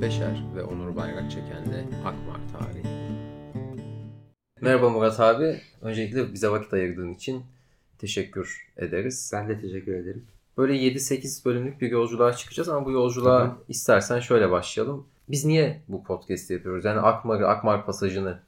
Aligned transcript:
Beşer 0.00 0.44
ve 0.56 0.62
Onur 0.62 0.96
Bayrak 0.96 1.30
çekenle 1.30 1.84
Akmar 2.04 2.40
Tarihi. 2.52 2.88
Merhaba 4.60 4.90
Murat 4.90 5.20
abi. 5.20 5.60
Öncelikle 5.82 6.32
bize 6.32 6.50
vakit 6.50 6.72
ayırdığın 6.72 7.14
için 7.14 7.42
teşekkür 7.98 8.66
ederiz. 8.76 9.30
Ben 9.34 9.48
de 9.48 9.60
teşekkür 9.60 9.94
ederim. 9.94 10.24
Böyle 10.58 10.72
7-8 10.72 11.44
bölümlük 11.44 11.80
bir 11.80 11.90
yolculuğa 11.90 12.32
çıkacağız 12.32 12.68
ama 12.68 12.86
bu 12.86 12.90
yolculuğa 12.90 13.46
Tabii. 13.46 13.58
istersen 13.68 14.20
şöyle 14.20 14.50
başlayalım. 14.50 15.06
Biz 15.28 15.44
niye 15.44 15.80
bu 15.88 16.04
podcast'i 16.04 16.52
yapıyoruz? 16.52 16.84
Yani 16.84 17.00
Akmar'ı, 17.00 17.48
Akmar 17.48 17.86
Pasajı'nı 17.86 18.38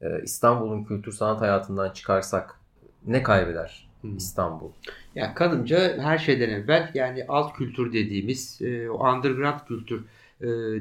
e, 0.00 0.22
İstanbul'un 0.22 0.84
kültür 0.84 1.12
sanat 1.12 1.40
hayatından 1.40 1.90
çıkarsak 1.90 2.60
ne 3.06 3.22
kaybeder 3.22 3.88
hmm. 4.00 4.16
İstanbul? 4.16 4.70
Ya 5.14 5.34
kanımca 5.34 5.98
her 5.98 6.18
şeyden 6.18 6.50
evvel 6.50 6.90
yani 6.94 7.24
alt 7.28 7.56
kültür 7.56 7.92
dediğimiz, 7.92 8.62
e, 8.62 8.90
o 8.90 9.12
underground 9.12 9.60
kültür 9.68 10.04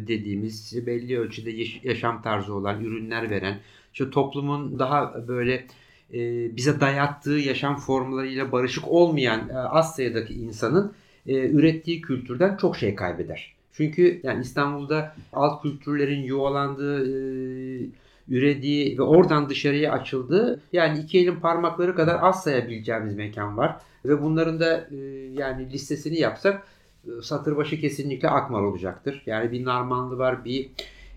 dediğimiz 0.08 0.86
belli 0.88 1.20
ölçüde 1.20 1.52
yaşam 1.84 2.22
tarzı 2.22 2.54
olan, 2.54 2.84
ürünler 2.84 3.30
veren, 3.30 3.58
işte 3.94 4.10
toplumun 4.10 4.80
daha 4.80 5.28
böyle 5.28 5.66
e, 6.14 6.56
bize 6.56 6.80
dayattığı 6.80 7.32
yaşam 7.32 7.76
formlarıyla 7.76 8.52
barışık 8.52 8.88
olmayan 8.88 9.50
az 9.50 9.96
sayıdaki 9.96 10.34
insanın 10.34 10.94
ürettiği 11.26 12.02
kültürden 12.02 12.58
çok 12.58 12.78
şey 12.78 12.96
kaybeder. 12.96 13.54
Çünkü 13.74 14.20
yani 14.24 14.42
İstanbul'da 14.42 15.16
alt 15.34 15.62
kültürlerin 15.62 16.24
yuvalandığı, 16.24 17.08
ürediği 18.30 18.98
ve 18.98 19.02
oradan 19.02 19.50
dışarıya 19.50 19.92
açıldığı 19.92 20.62
yani 20.74 21.00
iki 21.00 21.20
elin 21.20 21.36
parmakları 21.36 21.96
kadar 21.96 22.20
az 22.22 22.44
sayabileceğimiz 22.44 23.16
mekan 23.16 23.58
var. 23.58 23.76
Ve 24.06 24.22
bunların 24.22 24.60
da 24.60 24.88
yani 25.34 25.72
listesini 25.74 26.20
yapsak 26.20 26.64
satır 27.22 27.58
başı 27.58 27.80
kesinlikle 27.82 28.30
Akmar 28.30 28.62
olacaktır. 28.62 29.24
Yani 29.26 29.52
bir 29.52 29.66
Narmanlı 29.66 30.18
var, 30.18 30.46
bir 30.46 30.70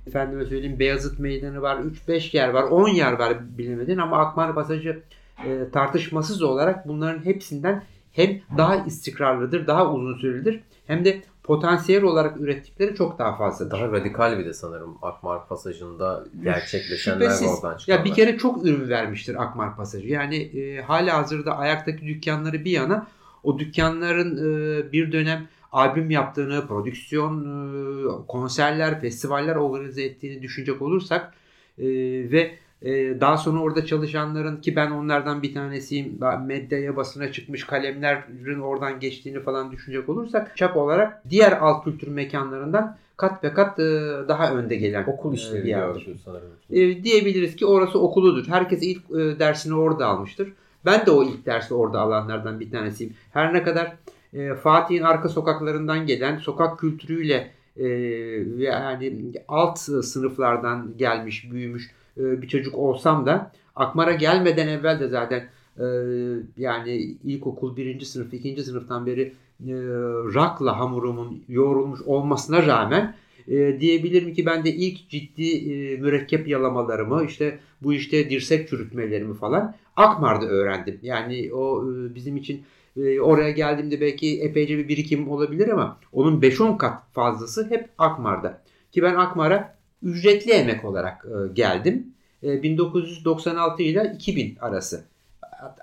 efendime 0.07 0.45
söyleyeyim 0.45 0.79
Beyazıt 0.79 1.19
Meydanı 1.19 1.63
var, 1.63 1.77
3-5 2.09 2.37
yer 2.37 2.49
var, 2.49 2.63
10 2.63 2.89
yer 2.89 3.13
var 3.13 3.59
bilemedin 3.59 3.99
ama 3.99 4.19
Akmar 4.19 4.55
Pasajı 4.55 5.03
e, 5.47 5.71
tartışmasız 5.73 6.43
olarak 6.43 6.89
bunların 6.89 7.25
hepsinden 7.25 7.85
hem 8.13 8.41
daha 8.59 8.77
istikrarlıdır, 8.77 9.67
daha 9.67 9.93
uzun 9.93 10.19
sürelidir 10.19 10.61
hem 10.87 11.05
de 11.05 11.23
potansiyel 11.43 12.03
olarak 12.03 12.41
ürettikleri 12.41 12.95
çok 12.95 13.19
daha 13.19 13.37
fazladır. 13.37 13.71
Daha 13.71 13.93
radikal 13.93 14.39
bir 14.39 14.45
de 14.45 14.53
sanırım 14.53 14.99
Akmar 15.03 15.49
Pasajı'nda 15.49 16.25
gerçekleşenler 16.43 17.31
Şüphesiz. 17.31 17.49
oradan 17.49 17.77
çıkanlar. 17.77 17.99
Ya 17.99 18.05
bir 18.05 18.15
kere 18.15 18.39
çok 18.39 18.67
ürün 18.67 18.89
vermiştir 18.89 19.43
Akmar 19.43 19.77
Pasajı. 19.77 20.09
Yani 20.09 20.37
e, 20.37 20.83
hala 20.83 21.17
hazırda 21.17 21.57
ayaktaki 21.57 22.07
dükkanları 22.07 22.65
bir 22.65 22.71
yana 22.71 23.07
o 23.43 23.59
dükkanların 23.59 24.37
e, 24.37 24.93
bir 24.93 25.13
dönem 25.13 25.49
albüm 25.75 26.11
yaptığını, 26.11 26.67
prodüksiyon, 26.67 28.25
konserler, 28.29 29.01
festivaller 29.01 29.57
organize 29.57 30.03
ettiğini 30.03 30.43
düşünecek 30.43 30.83
olursak 30.83 31.35
ve 31.79 32.55
daha 33.21 33.37
sonra 33.37 33.61
orada 33.61 33.87
çalışanların 33.87 34.57
ki 34.57 34.77
ben 34.77 34.91
onlardan 34.91 35.43
bir 35.43 35.55
tanesiyim 35.55 36.19
medyaya 36.47 36.97
basına 36.97 37.33
çıkmış 37.33 37.65
kalemlerin 37.65 38.61
oradan 38.61 39.01
geçtiğini 39.01 39.41
falan 39.41 39.73
düşünecek 39.73 40.09
olursak 40.09 40.57
çap 40.57 40.77
olarak 40.77 41.23
diğer 41.31 41.53
alt 41.53 41.85
kültür 41.85 42.09
mekanlarından 42.09 42.97
kat 43.17 43.45
ve 43.45 43.53
kat 43.53 43.79
daha 44.29 44.55
önde 44.55 44.77
gelen 44.77 45.05
okul 45.07 45.35
işleri 45.35 45.65
bir 45.65 46.17
sanırım. 46.25 47.05
Diyebiliriz 47.05 47.57
ki 47.57 47.67
orası 47.67 47.99
okuludur. 47.99 48.49
Herkes 48.49 48.83
ilk 48.83 49.11
dersini 49.39 49.75
orada 49.75 50.07
almıştır. 50.07 50.53
Ben 50.87 51.07
de 51.07 51.11
o 51.11 51.25
ilk 51.25 51.47
dersi 51.47 51.75
orada 51.75 52.01
alanlardan 52.01 52.61
bir 52.61 52.71
tanesiyim. 52.71 53.15
Her 53.33 53.55
ne 53.55 53.63
kadar 53.63 53.93
e, 54.35 54.55
Fatih'in 54.55 55.03
arka 55.03 55.29
sokaklarından 55.29 56.07
gelen 56.07 56.37
sokak 56.37 56.79
kültürüyle 56.79 57.51
e, 57.77 57.87
yani 58.59 59.33
alt 59.49 59.79
sınıflardan 59.79 60.93
gelmiş, 60.97 61.53
büyümüş 61.53 61.91
e, 62.17 62.43
bir 62.43 62.49
çocuk 62.49 62.75
olsam 62.75 63.27
da 63.27 63.53
Akmar'a 63.77 64.13
gelmeden 64.13 64.69
evvel 64.69 65.01
de 65.01 65.09
zaten 65.09 65.49
e, 65.79 65.85
yani 66.57 66.95
ilkokul 67.25 67.77
birinci 67.77 68.07
sınıf, 68.07 68.35
ikinci 68.35 68.63
sınıftan 68.63 69.07
beri 69.07 69.33
e, 69.61 69.75
rakla 70.35 70.79
hamurumun 70.79 71.43
yoğrulmuş 71.49 72.03
olmasına 72.03 72.67
rağmen 72.67 73.15
e, 73.49 73.81
diyebilirim 73.81 74.35
ki 74.35 74.47
ben 74.47 74.65
de 74.65 74.75
ilk 74.75 75.09
ciddi 75.09 75.51
e, 75.51 75.97
mürekkep 75.97 76.49
yalamalarımı 76.49 77.25
işte 77.25 77.59
bu 77.83 77.95
işte 77.95 78.31
dirsek 78.31 78.69
çürütmelerimi 78.69 79.35
falan 79.35 79.75
Akmar'da 79.97 80.47
öğrendim. 80.47 80.99
Yani 81.03 81.51
o 81.55 81.93
e, 81.93 82.15
bizim 82.15 82.37
için 82.37 82.63
ee, 82.97 83.21
oraya 83.21 83.51
geldiğimde 83.51 84.01
belki 84.01 84.43
epeyce 84.43 84.79
bir 84.79 84.89
birikim 84.89 85.31
olabilir 85.31 85.69
ama 85.69 85.99
onun 86.13 86.41
5-10 86.41 86.79
kat 86.79 87.03
fazlası 87.13 87.71
hep 87.71 87.89
Akmar'da. 87.99 88.63
Ki 88.93 89.03
ben 89.03 89.15
Akmar'a 89.15 89.75
ücretli 90.03 90.53
emek 90.53 90.85
olarak 90.85 91.27
e, 91.27 91.53
geldim. 91.53 92.07
1996 92.43 93.83
e, 93.83 93.87
ile 93.87 94.13
2000 94.17 94.57
arası. 94.61 95.05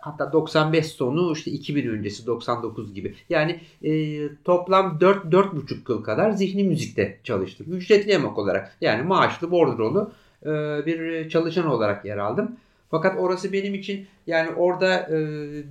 Hatta 0.02 0.34
95 0.34 0.86
sonu 0.86 1.34
işte 1.34 1.52
2000 1.52 1.90
öncesi 1.90 2.28
99 2.28 2.94
gibi. 2.94 3.16
Yani 3.30 3.60
e, 3.84 4.22
toplam 4.44 5.00
4 5.00 5.26
4,5 5.26 5.92
yıl 5.92 6.04
kadar 6.04 6.32
zihni 6.32 6.64
müzikte 6.64 7.20
çalıştım. 7.24 7.68
Ücretli 7.70 8.12
emek 8.12 8.38
olarak 8.38 8.78
yani 8.82 9.04
maaşlı 9.04 9.52
bordrolu 9.52 10.12
e, 10.46 10.50
bir 10.86 11.30
çalışan 11.30 11.68
olarak 11.68 12.06
yer 12.06 12.18
aldım. 12.18 12.56
Fakat 12.92 13.20
orası 13.20 13.54
benim 13.54 13.74
için 13.74 14.08
yani 14.28 14.50
orada 14.50 15.10
e, 15.10 15.20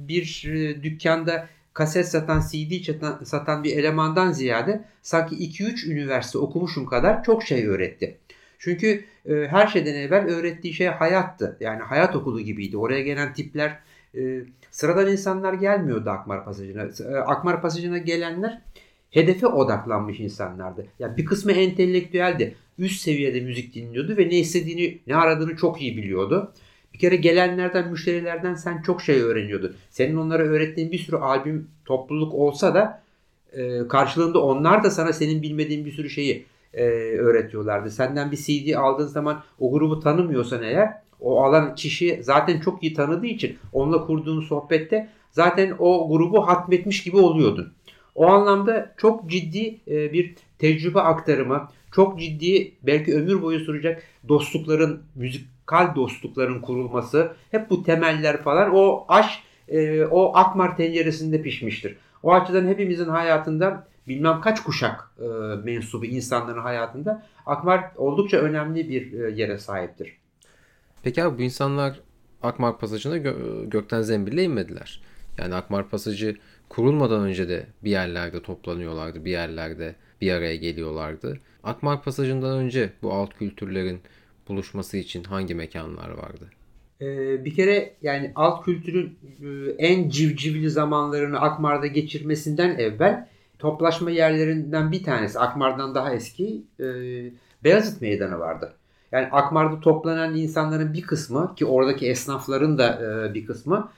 bir 0.09 0.51
e, 0.55 0.83
dükkanda 0.83 1.49
kaset 1.73 2.09
satan, 2.09 2.43
CD 2.53 2.85
satan, 2.85 3.25
satan 3.25 3.65
bir 3.65 3.77
elemandan 3.77 4.33
ziyade 4.33 4.85
sanki 5.03 5.35
2-3 5.35 5.93
üniversite 5.93 6.39
okumuşum 6.39 6.87
kadar 6.87 7.25
çok 7.25 7.43
şey 7.43 7.67
öğretti. 7.67 8.19
Çünkü 8.59 9.05
e, 9.27 9.35
her 9.35 9.67
şeyden 9.67 9.95
evvel 9.95 10.27
öğrettiği 10.27 10.75
şey 10.75 10.87
hayattı. 10.87 11.57
Yani 11.61 11.83
hayat 11.83 12.17
okulu 12.17 12.41
gibiydi. 12.41 12.77
Oraya 12.77 13.01
gelen 13.03 13.33
tipler 13.33 13.79
e, 14.15 14.41
sıradan 14.71 15.13
insanlar 15.13 15.55
gelmiyordu 15.55 16.11
Akmar 16.11 16.45
Pasajı'na. 16.45 16.83
E, 16.83 17.17
Akmar 17.17 17.63
Pasajı'na 17.63 17.99
gelenler 17.99 18.63
hedefe 19.11 19.47
odaklanmış 19.47 20.21
insanlardı. 20.21 20.87
Yani 20.99 21.17
bir 21.17 21.25
kısmı 21.25 21.53
entelektüeldi. 21.53 22.55
Üst 22.79 23.01
seviyede 23.01 23.41
müzik 23.41 23.75
dinliyordu 23.75 24.17
ve 24.17 24.29
ne 24.29 24.39
istediğini, 24.39 24.99
ne 25.07 25.17
aradığını 25.17 25.57
çok 25.57 25.83
iyi 25.83 25.97
biliyordu. 25.97 26.53
Bir 27.01 27.09
kere 27.09 27.17
gelenlerden, 27.17 27.91
müşterilerden 27.91 28.55
sen 28.55 28.83
çok 28.83 29.03
şey 29.03 29.21
öğreniyordun. 29.23 29.77
Senin 29.91 30.17
onlara 30.17 30.43
öğrettiğin 30.43 30.93
bir 30.93 30.99
sürü 30.99 31.17
albüm 31.17 31.69
topluluk 31.85 32.35
olsa 32.35 32.75
da 32.75 33.03
e, 33.53 33.89
karşılığında 33.89 34.43
onlar 34.43 34.85
da 34.85 34.91
sana 34.91 35.13
senin 35.13 35.43
bilmediğin 35.43 35.85
bir 35.85 35.93
sürü 35.93 36.11
şeyi 36.11 36.47
e, 36.75 36.85
öğretiyorlardı. 37.19 37.91
Senden 37.91 38.33
bir 38.33 38.37
CD 38.37 38.75
aldığın 38.75 39.07
zaman 39.07 39.43
o 39.59 39.73
grubu 39.73 40.01
tanımıyorsan 40.01 40.63
eğer 40.63 40.93
o 41.21 41.43
alan 41.45 41.75
kişi 41.75 42.21
zaten 42.23 42.61
çok 42.61 42.83
iyi 42.83 42.95
tanıdığı 42.95 43.27
için 43.27 43.59
onunla 43.73 44.07
kurduğun 44.07 44.41
sohbette 44.41 45.09
zaten 45.33 45.75
o 45.79 46.09
grubu 46.09 46.49
hatmetmiş 46.49 47.03
gibi 47.03 47.17
oluyordun. 47.17 47.73
O 48.15 48.27
anlamda 48.27 48.95
çok 48.97 49.31
ciddi 49.31 49.81
e, 49.89 50.13
bir 50.13 50.35
tecrübe 50.59 51.01
aktarımı, 51.01 51.69
çok 51.93 52.21
ciddi 52.21 52.73
belki 52.83 53.15
ömür 53.15 53.43
boyu 53.43 53.61
sürecek 53.61 53.99
dostlukların, 54.29 55.03
müzikal 55.71 55.95
dostlukların 55.95 56.61
kurulması, 56.61 57.33
hep 57.51 57.71
bu 57.71 57.83
temeller 57.83 58.43
falan 58.43 58.71
o 58.75 59.05
aş, 59.09 59.43
e, 59.69 60.05
o 60.05 60.37
akmar 60.37 60.77
tenceresinde 60.77 61.43
pişmiştir. 61.43 61.97
O 62.23 62.33
açıdan 62.33 62.67
hepimizin 62.67 63.09
hayatında 63.09 63.87
bilmem 64.09 64.41
kaç 64.41 64.63
kuşak 64.63 65.11
e, 65.19 65.25
mensubu 65.65 66.05
insanların 66.05 66.61
hayatında 66.61 67.23
Akmar 67.47 67.85
oldukça 67.97 68.37
önemli 68.37 68.89
bir 68.89 69.13
e, 69.13 69.31
yere 69.31 69.59
sahiptir. 69.59 70.17
Peki 71.03 71.25
abi 71.25 71.39
bu 71.39 71.43
insanlar 71.43 72.01
Akmar 72.43 72.79
Pasajı'na 72.79 73.17
gö- 73.17 73.71
gökten 73.71 74.03
zembille 74.03 74.43
inmediler. 74.43 75.01
Yani 75.39 75.55
Akmar 75.55 75.89
Pasajı 75.89 76.37
kurulmadan 76.69 77.23
önce 77.23 77.49
de 77.49 77.67
bir 77.85 77.91
yerlerde 77.91 78.43
toplanıyorlardı, 78.43 79.25
bir 79.25 79.31
yerlerde 79.31 79.95
bir 80.21 80.33
araya 80.33 80.57
geliyorlardı. 80.57 81.39
Akmar 81.65 82.03
Pasajı'ndan 82.03 82.59
önce 82.59 82.93
bu 83.03 83.13
alt 83.13 83.35
kültürlerin 83.35 84.01
buluşması 84.51 84.97
için 84.97 85.25
hangi 85.25 85.55
mekanlar 85.55 86.11
vardı? 86.11 86.51
Ee, 87.01 87.45
bir 87.45 87.55
kere 87.55 87.95
yani 88.03 88.33
alt 88.35 88.65
kültürün 88.65 89.19
e, 89.43 89.71
en 89.79 90.09
civcivli 90.09 90.71
zamanlarını 90.71 91.41
Akmar'da 91.41 91.87
geçirmesinden 91.87 92.79
evvel 92.79 93.29
toplaşma 93.59 94.11
yerlerinden 94.11 94.93
bir 94.93 95.05
tanesi 95.05 95.39
Akmar'dan 95.39 95.95
daha 95.95 96.15
eski 96.15 96.63
e, 96.81 96.85
Beyazıt 97.65 98.01
Meydanı 98.01 98.39
vardı. 98.39 98.75
Yani 99.13 99.27
Akmar'da 99.33 99.81
toplanan 99.81 100.37
insanların 100.37 100.93
bir 100.93 101.03
kısmı 101.03 101.55
ki 101.57 101.67
oradaki 101.67 102.07
esnafların 102.07 102.79
da 102.79 103.03
e, 103.03 103.35
bir 103.35 103.47
kısmı 103.47 103.91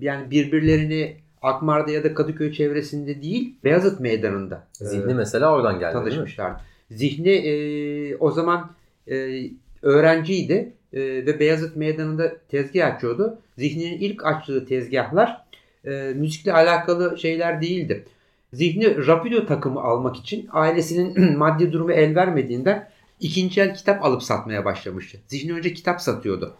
yani 0.00 0.30
birbirlerini 0.30 1.16
Akmar'da 1.42 1.90
ya 1.90 2.04
da 2.04 2.14
Kadıköy 2.14 2.52
çevresinde 2.52 3.22
değil 3.22 3.54
Beyazıt 3.64 4.00
Meydanı'nda. 4.00 4.66
Zihni 4.72 5.12
e, 5.12 5.14
mesela 5.14 5.52
oradan 5.52 5.78
geldi 5.78 5.92
tanışmışlar. 5.92 6.52
Zihni 6.90 7.30
e, 7.30 8.16
o 8.16 8.30
zaman 8.30 8.70
e, 9.10 9.50
öğrenciydi 9.82 10.72
e, 10.92 11.00
ve 11.00 11.40
Beyazıt 11.40 11.76
Meydanı'nda 11.76 12.38
tezgah 12.48 12.94
açıyordu. 12.94 13.38
Zihni'nin 13.58 13.98
ilk 13.98 14.26
açtığı 14.26 14.66
tezgahlar 14.66 15.44
e, 15.84 15.90
müzikle 15.90 16.52
alakalı 16.52 17.18
şeyler 17.18 17.62
değildi. 17.62 18.04
Zihni 18.52 19.06
Rapido 19.06 19.46
takımı 19.46 19.80
almak 19.80 20.16
için 20.16 20.48
ailesinin 20.52 21.38
maddi 21.38 21.72
durumu 21.72 21.92
el 21.92 22.14
vermediğinden 22.14 22.90
ikinci 23.20 23.60
el 23.60 23.74
kitap 23.74 24.04
alıp 24.04 24.22
satmaya 24.22 24.64
başlamıştı. 24.64 25.18
Zihni 25.26 25.52
önce 25.52 25.74
kitap 25.74 26.00
satıyordu. 26.00 26.54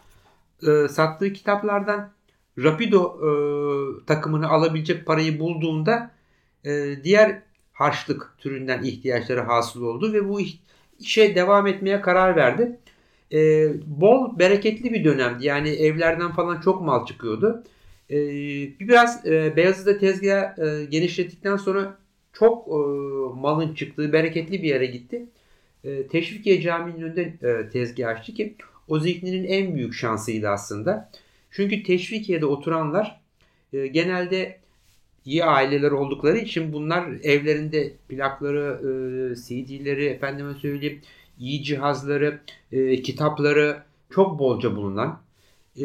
E, 0.69 0.89
sattığı 0.89 1.33
kitaplardan 1.33 2.11
Rapido 2.59 3.19
e, 3.19 3.31
takımını 4.07 4.49
alabilecek 4.49 5.07
parayı 5.07 5.41
bulduğunda 5.41 6.11
e, 6.65 7.05
diğer 7.05 7.43
harçlık 7.73 8.35
türünden 8.39 8.83
ihtiyaçları 8.83 9.41
hasıl 9.41 9.83
oldu 9.83 10.13
ve 10.13 10.29
bu 10.29 10.41
işe 10.99 11.35
devam 11.35 11.67
etmeye 11.67 12.01
karar 12.01 12.37
verdi. 12.37 12.79
E, 13.33 13.69
bol 13.87 14.39
bereketli 14.39 14.93
bir 14.93 15.05
dönemdi. 15.05 15.47
Yani 15.47 15.69
evlerden 15.69 16.33
falan 16.33 16.61
çok 16.61 16.83
mal 16.83 17.07
çıkıyordu. 17.07 17.65
E, 18.11 18.17
biraz 18.81 19.27
e, 19.27 19.57
Beyazıt'ta 19.57 19.99
tezgah 19.99 20.59
e, 20.59 20.85
genişlettikten 20.85 21.57
sonra 21.57 21.99
çok 22.33 22.69
e, 22.69 22.79
malın 23.41 23.75
çıktığı 23.75 24.13
bereketli 24.13 24.63
bir 24.63 24.69
yere 24.69 24.87
gitti. 24.87 25.27
E, 25.85 26.07
Teşvikiye 26.07 26.61
Camii'nin 26.61 27.03
önünde 27.03 27.23
e, 27.23 27.69
tezgah 27.69 28.09
açtı 28.09 28.35
ki 28.35 28.55
o 28.89 28.99
zihninin 28.99 29.45
en 29.45 29.75
büyük 29.75 29.95
şansıydı 29.95 30.49
aslında. 30.49 31.11
Çünkü 31.51 31.83
Teşvikiye'de 31.83 32.47
oturanlar 32.47 33.21
e, 33.73 33.87
genelde 33.87 34.59
iyi 35.29 35.45
aileler 35.45 35.91
oldukları 35.91 36.39
için 36.39 36.73
bunlar 36.73 37.05
evlerinde 37.23 37.93
plakları, 38.09 38.81
e, 38.81 39.35
CD'leri, 39.35 40.05
efendime 40.05 40.55
söyleyeyim 40.55 41.01
iyi 41.39 41.63
cihazları, 41.63 42.41
e, 42.73 43.03
kitapları 43.03 43.83
çok 44.11 44.39
bolca 44.39 44.77
bulunan 44.77 45.21
e, 45.81 45.85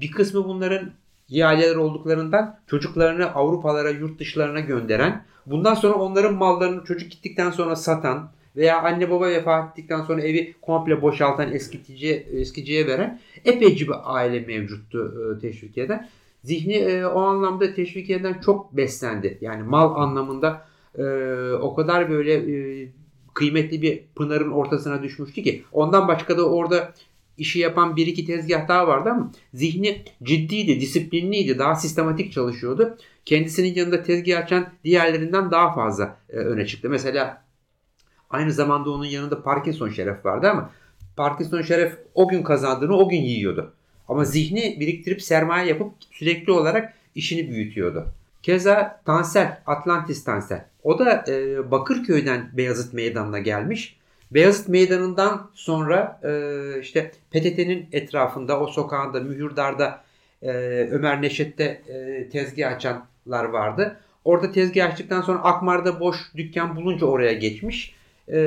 bir 0.00 0.10
kısmı 0.10 0.44
bunların 0.44 0.90
iyi 1.28 1.46
aileler 1.46 1.76
olduklarından 1.76 2.58
çocuklarını 2.66 3.34
Avrupalara, 3.34 3.90
yurt 3.90 4.18
dışlarına 4.20 4.60
gönderen, 4.60 5.24
bundan 5.46 5.74
sonra 5.74 5.94
onların 5.94 6.34
mallarını 6.34 6.84
çocuk 6.84 7.10
gittikten 7.10 7.50
sonra 7.50 7.76
satan 7.76 8.30
veya 8.56 8.82
anne 8.82 9.10
baba 9.10 9.28
vefat 9.28 9.70
ettikten 9.70 10.02
sonra 10.02 10.22
evi 10.22 10.54
komple 10.62 11.02
boşaltan 11.02 11.52
eskitici, 11.52 12.26
eskiciye 12.32 12.86
veren 12.86 13.20
epeyce 13.44 13.86
bir 13.86 13.94
aile 14.16 14.40
mevcuttu 14.40 15.14
e, 15.36 15.40
teşvikiyeden. 15.40 16.08
Zihni 16.44 16.74
e, 16.74 17.06
o 17.06 17.20
anlamda 17.20 17.74
teşvikiyeden 17.74 18.40
çok 18.44 18.76
beslendi. 18.76 19.38
Yani 19.40 19.62
mal 19.62 19.94
anlamında 20.02 20.66
e, 20.98 21.04
o 21.52 21.74
kadar 21.74 22.10
böyle 22.10 22.34
e, 22.34 22.88
kıymetli 23.34 23.82
bir 23.82 24.02
pınarın 24.16 24.50
ortasına 24.50 25.02
düşmüştü 25.02 25.42
ki 25.42 25.62
ondan 25.72 26.08
başka 26.08 26.38
da 26.38 26.48
orada 26.48 26.92
işi 27.38 27.58
yapan 27.58 27.96
bir 27.96 28.06
iki 28.06 28.26
tezgah 28.26 28.68
daha 28.68 28.88
vardı 28.88 29.10
ama 29.10 29.32
zihni 29.54 30.02
ciddiydi, 30.22 30.80
disiplinliydi, 30.80 31.58
daha 31.58 31.74
sistematik 31.74 32.32
çalışıyordu. 32.32 32.96
Kendisinin 33.24 33.74
yanında 33.74 34.02
tezgah 34.02 34.38
açan 34.38 34.66
diğerlerinden 34.84 35.50
daha 35.50 35.74
fazla 35.74 36.16
e, 36.30 36.36
öne 36.36 36.66
çıktı. 36.66 36.90
Mesela 36.90 37.44
aynı 38.30 38.52
zamanda 38.52 38.90
onun 38.90 39.04
yanında 39.04 39.42
Parkinson 39.42 39.88
Şeref 39.88 40.24
vardı 40.24 40.48
ama 40.50 40.70
Parkinson 41.16 41.62
Şeref 41.62 41.98
o 42.14 42.28
gün 42.28 42.42
kazandığını 42.42 42.96
o 42.96 43.08
gün 43.08 43.22
yiyordu. 43.22 43.74
Ama 44.08 44.24
zihni 44.24 44.76
biriktirip 44.80 45.22
sermaye 45.22 45.68
yapıp 45.68 45.92
sürekli 46.10 46.52
olarak 46.52 46.94
işini 47.14 47.50
büyütüyordu. 47.50 48.06
Keza 48.42 49.00
Tansel, 49.04 49.58
Atlantis 49.66 50.24
Tansel. 50.24 50.64
O 50.82 50.98
da 50.98 51.24
e, 51.28 51.70
Bakırköy'den 51.70 52.50
Beyazıt 52.52 52.94
Meydanı'na 52.94 53.38
gelmiş. 53.38 53.96
Beyazıt 54.30 54.68
Meydanı'ndan 54.68 55.50
sonra 55.54 56.20
e, 56.24 56.80
işte 56.80 57.10
PTT'nin 57.30 57.86
etrafında, 57.92 58.60
o 58.60 58.66
sokağında, 58.66 59.20
Mühürdar'da 59.20 60.04
e, 60.42 60.48
Ömer 60.90 61.22
Neşet'te 61.22 61.64
e, 61.64 62.28
tezgah 62.28 62.72
açanlar 62.72 63.44
vardı. 63.44 63.96
Orada 64.24 64.52
tezgah 64.52 64.86
açtıktan 64.86 65.20
sonra 65.20 65.38
Akmar'da 65.38 66.00
boş 66.00 66.16
dükkan 66.36 66.76
bulunca 66.76 67.06
oraya 67.06 67.32
geçmiş. 67.32 67.94
E, 68.28 68.38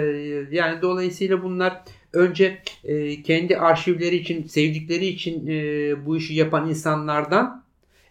yani 0.51 0.81
dolayısıyla 0.81 1.43
bunlar 1.43 1.81
önce 2.17 2.57
e, 2.83 3.21
kendi 3.21 3.57
arşivleri 3.57 4.15
için, 4.15 4.47
sevdikleri 4.47 5.05
için 5.05 5.47
e, 5.47 6.05
bu 6.05 6.17
işi 6.17 6.33
yapan 6.33 6.69
insanlardan 6.69 7.63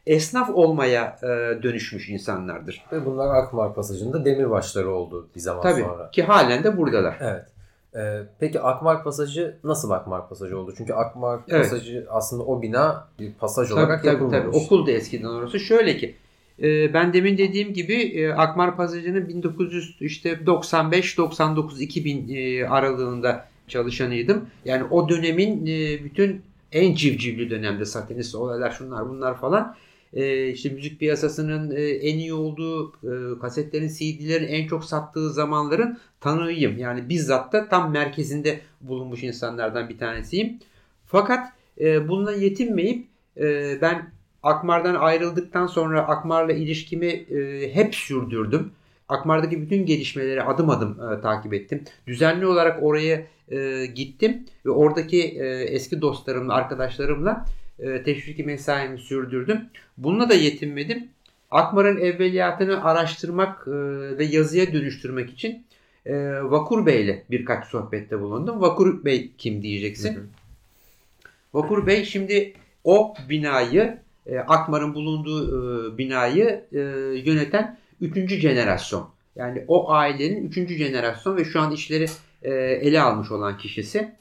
esnaf 0.06 0.50
olmaya 0.50 1.18
e, 1.22 1.62
dönüşmüş 1.62 2.08
insanlardır. 2.08 2.84
Ve 2.92 3.06
bunlar 3.06 3.34
Akmar 3.34 3.74
Pasajı'nda 3.74 4.24
demirbaşları 4.24 4.90
oldu 4.90 5.28
bir 5.34 5.40
zaman 5.40 5.62
Tabii, 5.62 5.80
sonra. 5.80 6.10
ki 6.10 6.22
halen 6.22 6.64
de 6.64 6.76
buradalar. 6.76 7.16
Evet. 7.20 7.44
Ee, 7.96 8.22
peki 8.38 8.60
Akmar 8.60 9.04
Pasajı 9.04 9.56
nasıl 9.64 9.90
Akmar 9.90 10.28
Pasajı 10.28 10.58
oldu? 10.58 10.74
Çünkü 10.76 10.92
Akmar 10.92 11.40
evet. 11.48 11.62
Pasajı 11.62 12.06
aslında 12.10 12.42
o 12.42 12.62
bina 12.62 13.08
bir 13.20 13.32
pasaj 13.32 13.68
tabii, 13.68 13.78
olarak 13.78 14.02
tabii, 14.02 14.12
yapılmamış. 14.12 14.46
Tabii, 14.46 14.56
okuldu 14.56 14.90
eskiden 14.90 15.28
orası. 15.28 15.60
Şöyle 15.60 15.96
ki 15.96 16.14
e, 16.62 16.94
ben 16.94 17.12
demin 17.12 17.38
dediğim 17.38 17.72
gibi 17.72 17.94
e, 17.94 18.32
Akmar 18.32 18.76
Pasajı'nın 18.76 19.28
1900 19.28 19.96
işte 20.00 20.46
95 20.46 21.18
99 21.18 21.80
2000 21.80 22.28
e, 22.34 22.68
aralığında 22.68 23.48
çalışanıydım. 23.68 24.46
Yani 24.64 24.84
o 24.84 25.08
dönemin 25.08 25.66
e, 25.66 26.04
bütün 26.04 26.42
en 26.72 26.94
civcivli 26.94 27.50
dönemde 27.50 27.84
satanist 27.84 28.34
olaylar 28.34 28.70
şunlar 28.70 29.08
bunlar 29.08 29.40
falan 29.40 29.76
e, 30.16 30.48
işte 30.48 30.68
müzik 30.68 31.00
piyasasının 31.00 31.70
e, 31.70 31.82
en 31.82 32.18
iyi 32.18 32.32
olduğu 32.34 32.92
e, 32.92 33.38
kasetlerin, 33.40 33.88
CD'lerin 33.88 34.48
en 34.48 34.66
çok 34.66 34.84
sattığı 34.84 35.32
zamanların 35.32 35.98
tanığıyım. 36.20 36.78
Yani 36.78 37.08
bizzat 37.08 37.52
da 37.52 37.68
tam 37.68 37.92
merkezinde 37.92 38.60
bulunmuş 38.80 39.22
insanlardan 39.22 39.88
bir 39.88 39.98
tanesiyim. 39.98 40.58
Fakat 41.06 41.48
e, 41.80 42.08
bununla 42.08 42.32
yetinmeyip 42.32 43.06
ben 43.82 44.10
Akmar'dan 44.42 44.94
ayrıldıktan 44.94 45.66
sonra 45.66 46.08
Akmar'la 46.08 46.52
ilişkimi 46.52 47.26
hep 47.72 47.94
sürdürdüm. 47.94 48.70
Akmar'daki 49.08 49.62
bütün 49.62 49.86
gelişmeleri 49.86 50.42
adım 50.42 50.70
adım 50.70 50.98
e, 51.12 51.20
takip 51.20 51.54
ettim. 51.54 51.84
Düzenli 52.06 52.46
olarak 52.46 52.82
oraya 52.82 53.26
e, 53.50 53.86
gittim 53.86 54.44
ve 54.66 54.70
oradaki 54.70 55.22
e, 55.22 55.46
eski 55.46 56.00
dostlarımla, 56.00 56.54
arkadaşlarımla 56.54 57.46
e, 57.78 58.02
teşviki 58.02 58.44
mesaimi 58.44 58.98
sürdürdüm. 58.98 59.60
Bununla 59.98 60.28
da 60.28 60.34
yetinmedim. 60.34 61.08
Akmar'ın 61.50 61.96
evveliyatını 61.96 62.84
araştırmak 62.84 63.68
e, 63.68 63.72
ve 64.18 64.24
yazıya 64.24 64.72
dönüştürmek 64.72 65.30
için 65.30 65.66
e, 66.06 66.42
Vakur 66.42 66.86
Bey 66.86 67.04
ile 67.04 67.24
birkaç 67.30 67.66
sohbette 67.66 68.20
bulundum. 68.20 68.60
Vakur 68.60 69.04
Bey 69.04 69.30
kim 69.38 69.62
diyeceksin? 69.62 70.14
Hı 70.14 70.18
hı. 70.18 70.24
Vakur 71.54 71.86
Bey 71.86 72.04
şimdi 72.04 72.52
o 72.84 73.14
binayı 73.28 73.98
e, 74.26 74.38
Akmar'ın 74.38 74.94
bulunduğu 74.94 75.46
e, 75.48 75.98
binayı 75.98 76.64
e, 76.72 76.78
yöneten 77.24 77.78
üçüncü 78.00 78.36
jenerasyon. 78.36 79.08
Yani 79.36 79.64
o 79.68 79.90
ailenin 79.90 80.48
üçüncü 80.48 80.74
jenerasyon 80.74 81.36
ve 81.36 81.44
şu 81.44 81.60
an 81.60 81.72
işleri 81.72 82.06
e, 82.42 82.52
ele 82.52 83.00
almış 83.00 83.30
olan 83.30 83.58
kişisi. 83.58 84.16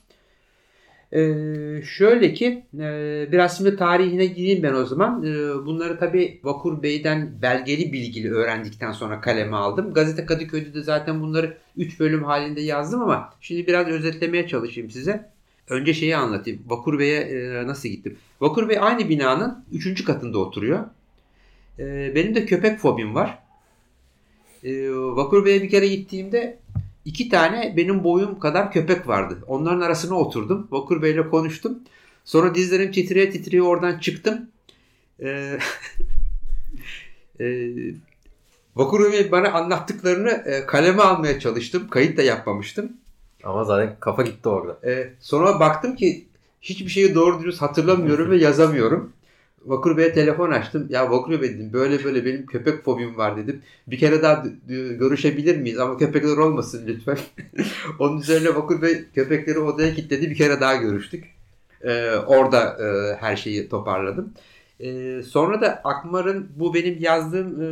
Ee, 1.13 1.81
şöyle 1.97 2.33
ki 2.33 2.63
e, 2.79 3.27
biraz 3.31 3.57
şimdi 3.57 3.75
tarihine 3.75 4.25
gireyim 4.25 4.63
ben 4.63 4.73
o 4.73 4.85
zaman. 4.85 5.23
Ee, 5.23 5.65
bunları 5.65 5.99
tabi 5.99 6.39
Vakur 6.43 6.83
Bey'den 6.83 7.41
belgeli 7.41 7.93
bilgili 7.93 8.33
öğrendikten 8.33 8.91
sonra 8.91 9.21
kaleme 9.21 9.55
aldım. 9.55 9.93
Gazete 9.93 10.25
Kadıköy'de 10.25 10.73
de 10.73 10.83
zaten 10.83 11.21
bunları 11.21 11.57
3 11.77 11.99
bölüm 11.99 12.23
halinde 12.23 12.61
yazdım 12.61 13.01
ama 13.01 13.33
şimdi 13.41 13.67
biraz 13.67 13.87
özetlemeye 13.87 14.47
çalışayım 14.47 14.91
size. 14.91 15.29
Önce 15.69 15.93
şeyi 15.93 16.17
anlatayım. 16.17 16.61
Vakur 16.67 16.99
Bey'e 16.99 17.19
e, 17.19 17.67
nasıl 17.67 17.89
gittim? 17.89 18.17
Vakur 18.41 18.69
Bey 18.69 18.77
aynı 18.81 19.09
binanın 19.09 19.65
3. 19.71 20.05
katında 20.05 20.39
oturuyor. 20.39 20.79
E, 21.79 22.15
benim 22.15 22.35
de 22.35 22.45
köpek 22.45 22.79
fobim 22.79 23.15
var. 23.15 23.44
E, 24.65 24.89
Vakur 24.91 25.45
Bey'e 25.45 25.63
bir 25.63 25.69
kere 25.69 25.87
gittiğimde 25.87 26.59
iki 27.05 27.29
tane 27.29 27.73
benim 27.77 28.03
boyum 28.03 28.39
kadar 28.39 28.71
köpek 28.71 29.07
vardı. 29.07 29.37
Onların 29.47 29.81
arasına 29.81 30.15
oturdum. 30.15 30.67
Vakur 30.71 31.01
Bey'le 31.01 31.29
konuştum. 31.29 31.79
Sonra 32.23 32.55
dizlerim 32.55 32.91
titreye 32.91 33.29
titreye 33.29 33.63
oradan 33.63 33.99
çıktım. 33.99 34.49
Ee, 35.19 35.59
e, 37.39 37.45
Vakur 38.75 39.11
Bey 39.11 39.31
bana 39.31 39.51
anlattıklarını 39.51 40.29
e, 40.29 40.65
kaleme 40.65 41.01
almaya 41.01 41.39
çalıştım. 41.39 41.87
Kayıt 41.89 42.17
da 42.17 42.21
yapmamıştım. 42.21 42.91
Ama 43.43 43.63
zaten 43.63 43.95
kafa 43.99 44.21
gitti 44.21 44.49
orada. 44.49 44.89
E, 44.89 45.13
sonra 45.19 45.59
baktım 45.59 45.95
ki 45.95 46.27
hiçbir 46.61 46.89
şeyi 46.89 47.15
doğru 47.15 47.41
dürüst 47.41 47.61
hatırlamıyorum 47.61 48.31
ve 48.31 48.37
yazamıyorum. 48.37 49.13
Vakur 49.65 49.97
Bey'e 49.97 50.13
telefon 50.13 50.51
açtım. 50.51 50.87
Ya 50.89 51.11
Vakur 51.11 51.41
Bey 51.41 51.49
dedim 51.49 51.69
böyle 51.73 52.03
böyle 52.03 52.25
benim 52.25 52.45
köpek 52.45 52.83
fobim 52.83 53.17
var 53.17 53.37
dedim. 53.37 53.61
Bir 53.87 53.99
kere 53.99 54.21
daha 54.21 54.43
görüşebilir 54.99 55.57
miyiz 55.57 55.79
ama 55.79 55.97
köpekler 55.97 56.37
olmasın 56.37 56.83
lütfen. 56.87 57.17
Onun 57.99 58.19
üzerine 58.19 58.55
Vakur 58.55 58.81
Bey 58.81 59.05
köpekleri 59.15 59.59
odaya 59.59 59.93
kilitledi. 59.93 60.29
Bir 60.29 60.35
kere 60.35 60.61
daha 60.61 60.75
görüştük. 60.75 61.25
Ee, 61.81 62.11
orada 62.27 62.77
e, 62.83 63.15
her 63.15 63.35
şeyi 63.35 63.69
toparladım. 63.69 64.33
Ee, 64.79 65.21
sonra 65.27 65.61
da 65.61 65.81
Akmar'ın 65.83 66.49
bu 66.55 66.73
benim 66.73 66.97
yazdığım 66.99 67.61
e, 67.61 67.67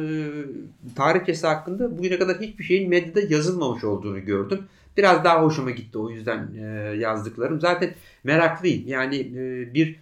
tarihçesi 0.95 1.47
hakkında 1.47 1.97
bugüne 1.97 2.19
kadar 2.19 2.39
hiçbir 2.41 2.63
şeyin 2.63 2.89
medyada 2.89 3.21
yazılmamış 3.33 3.83
olduğunu 3.83 4.25
gördüm. 4.25 4.59
Biraz 4.97 5.23
daha 5.23 5.43
hoşuma 5.43 5.71
gitti 5.71 5.97
o 5.97 6.09
yüzden 6.09 6.49
e, 6.55 6.95
yazdıklarım. 6.97 7.61
Zaten 7.61 7.93
meraklıyım. 8.23 8.87
Yani 8.87 9.15
e, 9.15 9.73
bir 9.73 9.99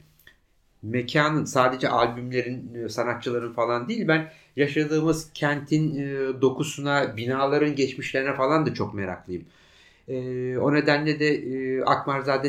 mekanın 0.83 1.45
sadece 1.45 1.89
albümlerin, 1.89 2.75
e, 2.75 2.89
sanatçıların 2.89 3.53
falan 3.53 3.89
değil 3.89 4.07
ben 4.07 4.31
yaşadığımız 4.55 5.29
kentin 5.33 5.95
e, 5.95 6.41
dokusuna, 6.41 7.17
binaların 7.17 7.75
geçmişlerine 7.75 8.35
falan 8.35 8.65
da 8.65 8.73
çok 8.73 8.93
meraklıyım. 8.93 9.45
E, 10.07 10.57
o 10.57 10.73
nedenle 10.73 11.19
de 11.19 11.27
e, 11.27 11.81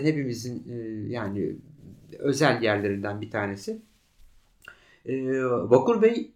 hepimizin 0.05 0.65
yani 1.09 1.53
özel 2.19 2.63
yerlerinden 2.63 3.21
bir 3.21 3.31
tanesi. 3.31 3.79
E, 5.07 5.45
Vakur 5.45 6.03
Bey 6.03 6.31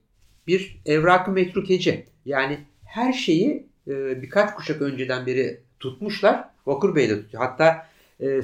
bir 0.46 0.80
evrak-ı 0.86 1.30
metrukeci. 1.30 2.06
Yani 2.24 2.58
her 2.84 3.12
şeyi 3.12 3.66
birkaç 3.86 4.54
kuşak 4.54 4.82
önceden 4.82 5.26
beri 5.26 5.60
tutmuşlar. 5.80 6.48
Vakur 6.66 6.94
Bey 6.94 7.10
de 7.10 7.20
tutuyor. 7.20 7.42
Hatta 7.42 7.86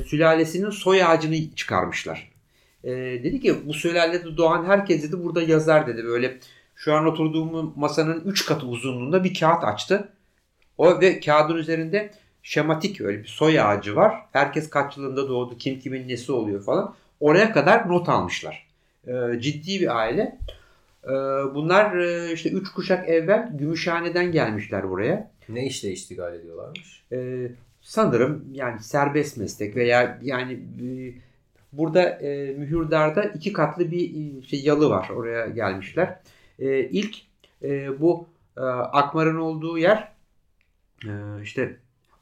sülalesinin 0.04 0.71
soy 0.71 1.04
ağacını 1.04 1.54
çıkarmışlar. 1.54 2.31
E, 2.84 2.90
dedi 3.24 3.40
ki 3.40 3.66
bu 3.66 3.74
sülalede 3.74 4.36
doğan 4.36 4.64
herkes 4.64 5.02
dedi 5.02 5.24
burada 5.24 5.42
yazar 5.42 5.86
dedi. 5.86 6.04
Böyle 6.04 6.38
şu 6.76 6.94
an 6.94 7.06
oturduğum 7.06 7.72
masanın 7.76 8.20
3 8.24 8.46
katı 8.46 8.66
uzunluğunda 8.66 9.24
bir 9.24 9.34
kağıt 9.34 9.64
açtı. 9.64 10.08
O 10.78 11.00
ve 11.00 11.20
kağıdın 11.20 11.56
üzerinde 11.56 12.10
şematik 12.42 13.00
öyle 13.00 13.18
bir 13.18 13.28
soy 13.28 13.60
ağacı 13.60 13.96
var. 13.96 14.14
Herkes 14.32 14.70
kaç 14.70 14.96
yılında 14.96 15.28
doğdu, 15.28 15.58
kim 15.58 15.80
kimin 15.80 16.08
nesi 16.08 16.32
oluyor 16.32 16.62
falan. 16.62 16.94
Oraya 17.20 17.52
kadar 17.52 17.88
not 17.88 18.08
almışlar. 18.08 18.66
E, 19.06 19.40
ciddi 19.40 19.80
bir 19.80 19.96
aile. 19.96 20.38
E, 21.04 21.12
bunlar 21.54 21.96
e, 21.96 22.32
işte 22.32 22.50
3 22.50 22.68
kuşak 22.68 23.08
evvel 23.08 23.50
Gümüşhane'den 23.52 24.32
gelmişler 24.32 24.90
buraya. 24.90 25.30
Ne 25.48 25.66
işle 25.66 25.90
iştigal 25.92 26.34
ediyorlarmış? 26.34 27.02
E, 27.12 27.48
sanırım 27.80 28.44
yani 28.52 28.82
serbest 28.82 29.36
meslek 29.36 29.76
veya 29.76 30.18
yani 30.22 30.52
e, 30.52 30.88
burada 31.73 32.02
e, 32.02 32.55
Mühürdar'da 32.59 33.23
iki 33.23 33.52
katlı 33.52 33.91
bir 33.91 34.11
e, 34.11 34.43
şey, 34.43 34.61
yalı 34.62 34.91
var. 34.91 35.09
Oraya 35.09 35.47
gelmişler. 35.47 36.19
E, 36.59 36.81
ilk 36.81 37.17
e, 37.62 38.00
bu 38.00 38.26
e, 38.57 38.61
Akmar'ın 38.61 39.37
olduğu 39.37 39.79
yer 39.79 40.09
e, 41.05 41.11
işte 41.43 41.76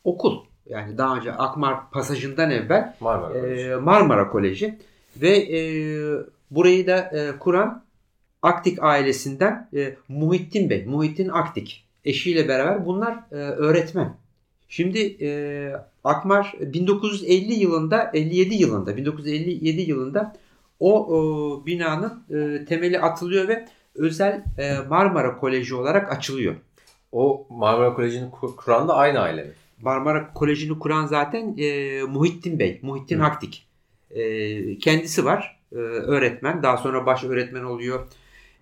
okul. 0.04 0.44
Yani 0.66 0.98
daha 0.98 1.16
önce 1.16 1.32
Akmar 1.32 1.90
pasajından 1.90 2.50
evvel 2.50 2.94
Marmara 3.00 3.38
e, 3.38 3.40
Koleji. 3.40 3.74
Marmara 3.74 4.30
Koleji 4.30 4.78
ve 5.16 5.30
e, 5.38 5.60
burayı 6.50 6.86
da 6.86 6.96
e, 6.96 7.38
kuran 7.38 7.84
Aktik 8.42 8.82
ailesinden 8.82 9.68
e, 9.76 9.94
Muhittin 10.08 10.70
Bey, 10.70 10.84
Muhittin 10.86 11.28
Aktik 11.28 11.84
eşiyle 12.04 12.48
beraber 12.48 12.86
bunlar 12.86 13.18
e, 13.32 13.34
öğretmen. 13.34 14.16
Şimdi 14.70 15.16
e, 15.20 15.72
Akmar 16.04 16.54
1950 16.60 17.54
yılında, 17.54 18.10
57 18.14 18.54
yılında, 18.54 18.96
1957 18.96 19.80
yılında 19.80 20.36
o 20.80 21.06
e, 21.08 21.66
binanın 21.66 22.22
e, 22.30 22.64
temeli 22.64 23.00
atılıyor 23.00 23.48
ve 23.48 23.64
özel 23.94 24.44
e, 24.58 24.78
Marmara 24.88 25.36
Koleji 25.36 25.74
olarak 25.74 26.12
açılıyor. 26.12 26.54
O 27.12 27.46
Marmara 27.50 27.94
Koleji'ni 27.94 28.30
kur- 28.30 28.56
kuran 28.56 28.88
da 28.88 28.94
aynı 28.94 29.18
aile 29.18 29.44
mi? 29.44 29.50
Marmara 29.82 30.32
Koleji'ni 30.32 30.78
kuran 30.78 31.06
zaten 31.06 31.54
e, 31.58 32.02
Muhittin 32.02 32.58
Bey, 32.58 32.78
Muhittin 32.82 33.18
Hı. 33.18 33.22
Haktik. 33.22 33.66
E, 34.10 34.78
kendisi 34.78 35.24
var, 35.24 35.60
e, 35.72 35.76
öğretmen. 35.76 36.62
Daha 36.62 36.76
sonra 36.76 37.06
baş 37.06 37.24
öğretmen 37.24 37.64
oluyor. 37.64 38.06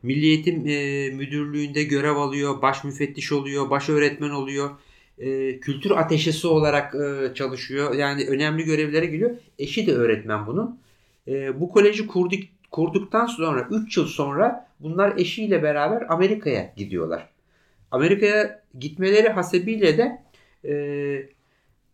Milli 0.02 0.26
Eğitim 0.26 0.66
e, 0.66 1.10
Müdürlüğü'nde 1.10 1.82
görev 1.82 2.16
alıyor, 2.16 2.62
baş 2.62 2.84
müfettiş 2.84 3.32
oluyor, 3.32 3.70
baş 3.70 3.88
öğretmen 3.88 4.30
oluyor. 4.30 4.70
E, 5.18 5.60
kültür 5.60 5.90
ateşesi 5.90 6.46
olarak 6.46 6.94
e, 6.94 7.34
çalışıyor. 7.34 7.94
Yani 7.94 8.26
önemli 8.26 8.64
görevlere 8.64 9.06
geliyor. 9.06 9.30
Eşi 9.58 9.87
de 9.87 9.92
öğretmen 9.92 10.46
bunun. 10.46 10.80
E, 11.28 11.60
bu 11.60 11.70
koleji 11.70 12.06
kurduk, 12.06 12.40
kurduktan 12.70 13.26
sonra 13.26 13.68
3 13.70 13.96
yıl 13.96 14.06
sonra 14.06 14.68
bunlar 14.80 15.16
eşiyle 15.16 15.62
beraber 15.62 16.06
Amerika'ya 16.08 16.72
gidiyorlar. 16.76 17.28
Amerika'ya 17.90 18.62
gitmeleri 18.78 19.28
hasebiyle 19.28 19.98
de 19.98 20.22
e, 20.68 21.38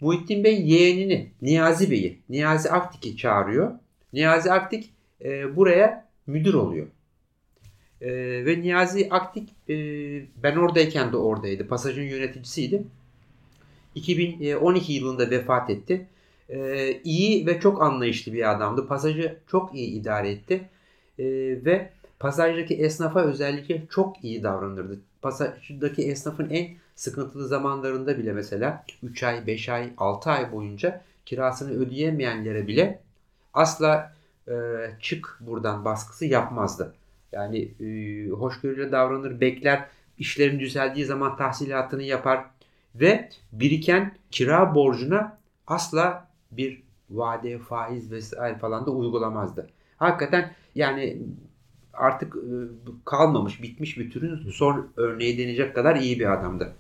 Muhittin 0.01 0.45
Bey 0.45 0.63
yeğenini 0.63 1.31
Niyazi 1.43 1.91
Bey'i, 1.91 2.19
Niyazi 2.29 2.71
Aktik'i 2.71 3.17
çağırıyor. 3.17 3.73
Niyazi 4.13 4.53
Aktik 4.53 4.91
e, 5.25 5.57
buraya 5.57 6.09
müdür 6.27 6.55
oluyor. 6.55 6.87
E, 8.01 8.11
ve 8.47 8.61
Niyazi 8.61 9.09
Aktik 9.11 9.49
e, 9.69 9.75
ben 10.43 10.57
oradayken 10.57 11.13
de 11.13 11.17
oradaydı. 11.17 11.69
Pasajın 11.69 12.03
yöneticisiydi. 12.03 12.83
2012 13.95 14.93
yılında 14.93 15.31
vefat 15.31 15.71
etti. 15.71 16.07
E, 16.49 16.93
iyi 17.05 17.47
ve 17.47 17.61
çok 17.61 17.83
anlayışlı 17.83 18.33
bir 18.33 18.51
adamdı. 18.51 18.87
Pasajı 18.87 19.37
çok 19.51 19.75
iyi 19.75 20.01
idare 20.01 20.31
etti. 20.31 20.69
E, 21.19 21.25
ve 21.65 21.91
pasajdaki 22.19 22.75
esnafa 22.75 23.21
özellikle 23.21 23.83
çok 23.91 24.25
iyi 24.25 24.43
davranırdı. 24.43 25.01
Pasajdaki 25.23 26.03
esnafın 26.03 26.51
en 26.51 26.69
sıkıntılı 26.95 27.49
zamanlarında 27.49 28.19
bile 28.19 28.33
mesela 28.33 28.85
3 29.03 29.23
ay, 29.23 29.47
5 29.47 29.69
ay, 29.69 29.91
6 29.99 30.31
ay 30.31 30.53
boyunca 30.53 31.01
kirasını 31.27 31.71
ödeyemeyenlere 31.71 32.67
bile 32.67 33.01
asla 33.55 34.15
e, 34.49 34.53
çık 35.01 35.39
buradan 35.41 35.85
baskısı 35.85 36.27
yapmazdı. 36.27 36.95
Yani 37.33 37.59
e, 37.59 38.29
hoşgörüyle 38.29 38.93
davranır, 38.93 39.41
bekler, 39.41 39.85
işlerin 40.19 40.61
düzeldiği 40.61 41.05
zaman 41.05 41.37
tahsilatını 41.37 42.03
yapar 42.03 42.45
ve 42.95 43.29
biriken 43.53 44.17
kira 44.31 44.75
borcuna 44.75 45.39
asla 45.67 46.29
bir 46.53 46.83
vade, 47.11 47.59
faiz 47.59 48.13
vesaire 48.13 48.59
falan 48.59 48.87
da 48.87 48.91
uygulamazdı. 48.91 49.69
Hakikaten 49.97 50.55
yani 50.75 51.19
artık 51.93 52.37
e, 52.37 52.55
kalmamış, 53.05 53.63
bitmiş 53.63 53.99
bir 53.99 54.11
türün 54.11 54.51
son 54.51 54.89
örneği 54.97 55.39
denecek 55.39 55.75
kadar 55.75 55.97
iyi 55.97 56.21
bir 56.21 56.33
adamdı. 56.33 56.75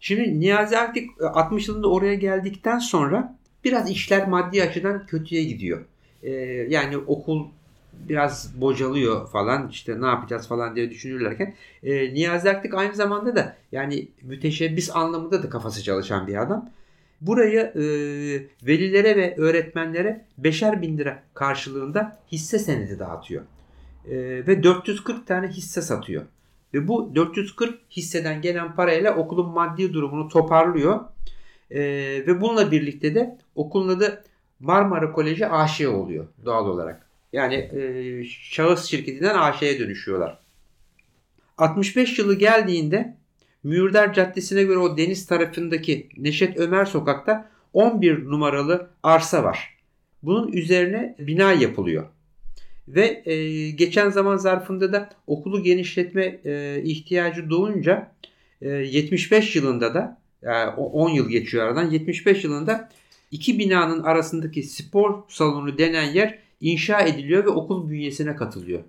Şimdi 0.00 0.40
Niyazi 0.40 0.78
Aktik 0.78 1.10
60 1.22 1.68
yılında 1.68 1.90
oraya 1.90 2.14
geldikten 2.14 2.78
sonra 2.78 3.38
biraz 3.64 3.90
işler 3.90 4.28
maddi 4.28 4.62
açıdan 4.62 5.06
kötüye 5.06 5.44
gidiyor. 5.44 5.84
Ee, 6.22 6.30
yani 6.68 6.98
okul 6.98 7.46
biraz 8.08 8.60
bocalıyor 8.60 9.28
falan 9.28 9.68
işte 9.68 10.00
ne 10.00 10.06
yapacağız 10.06 10.48
falan 10.48 10.76
diye 10.76 10.90
düşünürlerken 10.90 11.54
e, 11.82 12.14
Niyazi 12.14 12.50
Aktik 12.50 12.74
aynı 12.74 12.94
zamanda 12.94 13.36
da 13.36 13.56
yani 13.72 14.08
müteşebbis 14.22 14.96
anlamında 14.96 15.42
da 15.42 15.48
kafası 15.48 15.82
çalışan 15.82 16.26
bir 16.26 16.42
adam. 16.42 16.70
Buraya 17.20 17.62
e, 17.62 17.82
velilere 18.62 19.16
ve 19.16 19.34
öğretmenlere 19.36 20.24
beşer 20.38 20.82
bin 20.82 20.98
lira 20.98 21.22
karşılığında 21.34 22.18
hisse 22.32 22.58
senedi 22.58 22.98
dağıtıyor. 22.98 23.42
E, 24.06 24.16
ve 24.46 24.62
440 24.62 25.26
tane 25.26 25.48
hisse 25.48 25.82
satıyor. 25.82 26.22
Ve 26.74 26.88
bu 26.88 27.14
440 27.14 27.80
hisseden 27.90 28.42
gelen 28.42 28.74
parayla 28.74 29.16
okulun 29.16 29.50
maddi 29.50 29.92
durumunu 29.92 30.28
toparlıyor. 30.28 31.00
E, 31.70 31.80
ve 32.26 32.40
bununla 32.40 32.70
birlikte 32.70 33.14
de 33.14 33.38
okulun 33.54 33.88
adı 33.88 34.24
Marmara 34.60 35.12
Koleji 35.12 35.46
AŞ 35.46 35.80
oluyor 35.80 36.26
doğal 36.44 36.66
olarak. 36.66 37.03
Yani 37.34 37.54
e, 37.54 38.24
şahıs 38.24 38.84
şirketinden 38.84 39.34
AŞ'ye 39.34 39.78
dönüşüyorlar. 39.78 40.38
65 41.58 42.18
yılı 42.18 42.38
geldiğinde 42.38 43.16
Mühürder 43.64 44.12
Caddesi'ne 44.12 44.62
göre 44.62 44.78
o 44.78 44.96
deniz 44.96 45.26
tarafındaki 45.26 46.08
Neşet 46.16 46.58
Ömer 46.58 46.84
sokakta 46.84 47.50
11 47.72 48.24
numaralı 48.24 48.90
arsa 49.02 49.44
var. 49.44 49.78
Bunun 50.22 50.52
üzerine 50.52 51.16
bina 51.18 51.52
yapılıyor. 51.52 52.06
Ve 52.88 53.22
e, 53.26 53.70
geçen 53.70 54.10
zaman 54.10 54.36
zarfında 54.36 54.92
da 54.92 55.10
okulu 55.26 55.62
genişletme 55.62 56.40
e, 56.44 56.82
ihtiyacı 56.84 57.50
doğunca 57.50 58.12
e, 58.62 58.68
75 58.68 59.56
yılında 59.56 59.94
da 59.94 60.18
yani 60.42 60.70
10 60.70 61.10
yıl 61.10 61.28
geçiyor 61.28 61.66
aradan 61.66 61.90
75 61.90 62.44
yılında 62.44 62.88
iki 63.30 63.58
binanın 63.58 64.02
arasındaki 64.02 64.62
spor 64.62 65.22
salonu 65.28 65.78
denen 65.78 66.12
yer 66.12 66.43
inşa 66.60 67.00
ediliyor 67.00 67.44
ve 67.44 67.48
okul 67.48 67.90
bünyesine 67.90 68.36
katılıyor. 68.36 68.80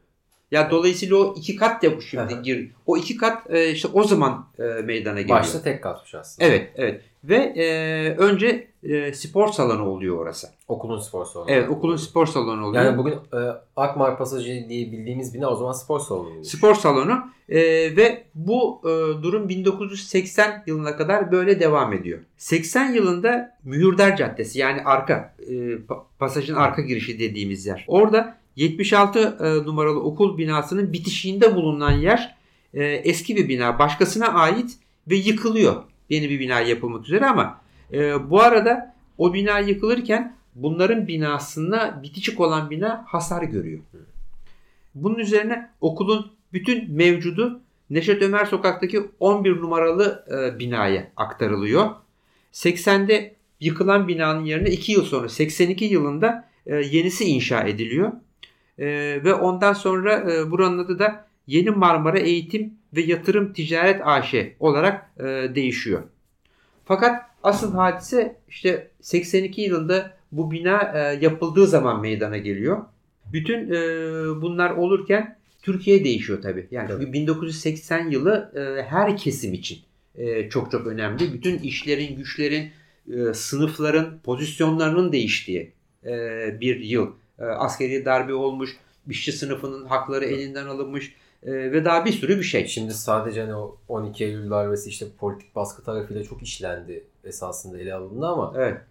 Ya 0.52 0.72
dolayısıyla 0.72 1.16
o 1.16 1.36
iki 1.38 1.56
kat 1.56 1.84
ya 1.84 1.92
şimdi 2.10 2.42
gir. 2.44 2.72
O 2.86 2.98
iki 2.98 3.18
kat 3.18 3.52
e, 3.54 3.72
işte 3.72 3.88
o 3.94 4.04
zaman 4.04 4.48
e, 4.60 4.64
meydana 4.64 5.22
geliyor. 5.22 5.40
Başta 5.40 5.62
tek 5.62 5.84
katmış 5.84 6.16
aslında. 6.16 6.50
Evet, 6.50 6.72
evet. 6.76 7.02
Ve 7.30 7.36
e, 7.36 7.66
önce 8.18 8.68
e, 8.84 9.14
spor 9.14 9.48
salonu 9.48 9.86
oluyor 9.90 10.18
orası. 10.20 10.48
Okulun 10.68 11.00
spor 11.00 11.26
salonu. 11.26 11.52
Evet, 11.52 11.70
okulun 11.70 11.96
spor 11.96 12.26
salonu 12.26 12.66
oluyor. 12.68 12.84
Yani 12.86 12.98
bugün 12.98 13.14
e, 13.14 13.38
Akmar 13.76 14.18
Pasajı 14.18 14.66
diye 14.70 14.92
bildiğimiz 14.92 15.34
bina 15.34 15.50
o 15.50 15.56
zaman 15.56 15.72
spor 15.72 16.00
salonu. 16.00 16.46
spor 16.46 16.76
salonu 16.76 17.36
E, 17.50 17.60
ve 17.98 18.24
bu 18.36 18.82
e, 18.84 19.24
durum 19.24 19.50
1980 19.50 20.64
yılına 20.68 20.98
kadar 20.98 21.32
böyle 21.32 21.60
devam 21.60 21.94
ediyor. 21.94 22.20
80 22.38 22.94
yılında 22.94 23.58
Mühürder 23.64 24.18
Caddesi 24.18 24.60
yani 24.60 24.82
arka 24.86 25.36
e, 25.40 25.52
pa- 25.54 26.02
pasajın 26.20 26.56
arka 26.56 26.82
girişi 26.82 27.20
dediğimiz 27.20 27.66
yer. 27.66 27.86
Orada 27.88 28.38
76 28.56 29.20
e, 29.20 29.66
numaralı 29.68 30.00
okul 30.04 30.38
binasının 30.38 30.94
bitişiğinde 30.94 31.56
bulunan 31.56 31.92
yer 31.92 32.36
e, 32.74 32.84
eski 32.86 33.36
bir 33.36 33.50
bina, 33.50 33.80
başkasına 33.80 34.28
ait 34.28 34.72
ve 35.10 35.16
yıkılıyor. 35.16 35.76
Yeni 36.10 36.30
bir 36.30 36.40
bina 36.40 36.60
yapılmak 36.60 37.06
üzere 37.06 37.26
ama 37.26 37.62
e, 37.94 38.30
bu 38.30 38.42
arada 38.42 38.96
o 39.18 39.34
bina 39.34 39.60
yıkılırken 39.60 40.36
bunların 40.56 41.08
binasına 41.08 42.04
bitişik 42.04 42.40
olan 42.40 42.70
bina 42.70 43.04
hasar 43.08 43.44
görüyor. 43.44 43.80
Bunun 44.96 45.16
üzerine 45.16 45.70
okulun 45.82 46.32
bütün 46.54 46.92
mevcudu 46.92 47.62
Neşet 47.90 48.22
Ömer 48.22 48.46
Sokak'taki 48.46 49.10
11 49.20 49.58
numaralı 49.58 50.26
e, 50.32 50.60
binaya 50.60 51.12
aktarılıyor. 51.16 51.90
80'de 52.54 53.36
yıkılan 53.60 54.08
binanın 54.08 54.46
yerine 54.46 54.70
2 54.70 54.92
yıl 54.92 55.04
sonra 55.04 55.30
82 55.30 55.86
yılında 55.86 56.50
e, 56.66 56.76
yenisi 56.76 57.26
inşa 57.26 57.62
ediliyor. 57.62 58.12
E, 58.80 58.86
ve 59.24 59.34
ondan 59.34 59.74
sonra 59.74 60.32
e, 60.32 60.52
buranın 60.52 60.80
adı 60.80 61.00
da 61.00 61.26
Yeni 61.48 61.70
Marmara 61.70 62.20
Eğitim 62.20 62.74
ve 62.96 63.02
Yatırım 63.02 63.54
Ticaret 63.54 64.02
AŞ 64.04 64.36
olarak 64.60 65.12
e, 65.20 65.24
değişiyor. 65.56 66.04
Fakat 66.86 67.22
asıl 67.44 67.74
hadise 67.74 68.36
işte 68.50 68.92
82 69.02 69.62
yılında 69.62 70.18
bu 70.32 70.52
bina 70.52 70.92
e, 70.96 71.20
yapıldığı 71.22 71.68
zaman 71.68 72.02
meydana 72.02 72.38
geliyor. 72.38 72.84
Bütün 73.34 73.70
e, 73.70 73.82
bunlar 74.42 74.72
olurken 74.72 75.38
Türkiye 75.62 76.04
değişiyor 76.04 76.42
tabii. 76.42 76.68
Yani 76.72 76.90
çünkü 76.92 77.14
1980 77.14 78.10
yılı 78.10 78.52
e, 78.56 78.84
her 78.84 79.18
kesim 79.18 79.54
için 79.54 79.80
e, 80.16 80.50
çok 80.50 80.72
çok 80.72 80.88
önemli. 80.88 81.34
Bütün 81.34 81.60
işlerin, 81.60 82.16
güçlerin, 82.16 82.72
e, 83.14 83.34
sınıfların, 83.34 84.20
pozisyonlarının 84.24 85.12
değiştiği 85.12 85.72
e, 86.06 86.12
bir 86.62 86.80
yıl. 86.80 87.08
E, 87.40 87.44
askeri 87.44 88.06
darbe 88.06 88.34
olmuş, 88.34 88.78
işçi 89.10 89.32
sınıfının 89.32 89.86
hakları 89.86 90.26
elinden 90.26 90.66
alınmış 90.66 91.16
e, 91.46 91.52
ve 91.52 91.86
daha 91.86 92.06
bir 92.06 92.12
sürü 92.12 92.38
bir 92.38 92.44
şey. 92.44 92.68
Şimdi 92.68 92.94
sadece 92.94 93.42
hani 93.42 93.56
o 93.56 93.78
12 93.88 94.26
Eylül 94.26 94.50
darbesi 94.50 94.90
işte 94.90 95.06
politik 95.20 95.56
baskı 95.56 95.84
tarafıyla 95.84 96.24
çok 96.24 96.44
işlendi 96.44 97.04
esasında 97.24 97.78
ele 97.78 97.94
alındı 97.94 98.28
ama 98.28 98.54
Evet. 98.56 98.82